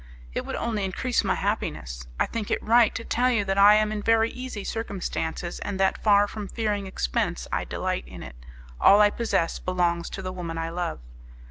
[0.33, 2.07] "It would only increase my happiness.
[2.19, 5.79] I think it right to tell you that I am in very easy circumstances, and
[5.79, 8.35] that, far from fearing expense, I delight in it:
[8.79, 11.01] all I possess belongs to the woman I love."